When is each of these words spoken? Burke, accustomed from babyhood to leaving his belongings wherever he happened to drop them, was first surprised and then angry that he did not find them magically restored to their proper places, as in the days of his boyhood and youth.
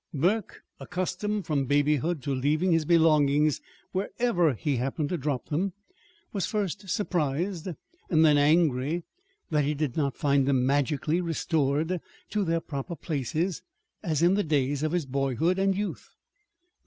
Burke, 0.15 0.63
accustomed 0.79 1.45
from 1.45 1.67
babyhood 1.67 2.23
to 2.23 2.33
leaving 2.33 2.71
his 2.71 2.85
belongings 2.85 3.61
wherever 3.91 4.55
he 4.55 4.77
happened 4.77 5.09
to 5.09 5.17
drop 5.19 5.49
them, 5.49 5.73
was 6.33 6.47
first 6.47 6.89
surprised 6.89 7.67
and 8.09 8.25
then 8.25 8.35
angry 8.35 9.03
that 9.51 9.63
he 9.63 9.75
did 9.75 9.95
not 9.95 10.17
find 10.17 10.47
them 10.47 10.65
magically 10.65 11.21
restored 11.21 12.01
to 12.31 12.43
their 12.43 12.61
proper 12.61 12.95
places, 12.95 13.61
as 14.01 14.23
in 14.23 14.33
the 14.33 14.43
days 14.43 14.81
of 14.81 14.91
his 14.91 15.05
boyhood 15.05 15.59
and 15.59 15.77
youth. 15.77 16.09